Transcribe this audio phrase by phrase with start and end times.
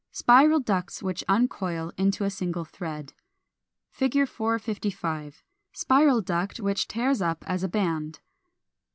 [0.11, 3.13] Spiral ducts which uncoil into a single thread.
[3.91, 5.43] 455.
[5.73, 8.19] Spiral duct which tears up as a band.